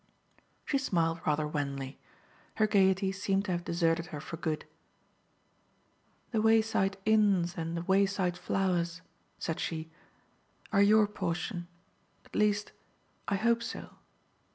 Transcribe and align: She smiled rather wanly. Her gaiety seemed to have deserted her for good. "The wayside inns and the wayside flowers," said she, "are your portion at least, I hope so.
She 0.65 0.79
smiled 0.79 1.19
rather 1.27 1.47
wanly. 1.47 1.99
Her 2.55 2.65
gaiety 2.65 3.11
seemed 3.11 3.45
to 3.45 3.51
have 3.51 3.63
deserted 3.63 4.07
her 4.07 4.19
for 4.19 4.35
good. 4.35 4.65
"The 6.31 6.41
wayside 6.41 6.97
inns 7.05 7.53
and 7.55 7.77
the 7.77 7.83
wayside 7.83 8.35
flowers," 8.35 9.03
said 9.37 9.59
she, 9.59 9.91
"are 10.71 10.81
your 10.81 11.05
portion 11.05 11.67
at 12.25 12.35
least, 12.35 12.71
I 13.27 13.35
hope 13.35 13.61
so. 13.61 13.91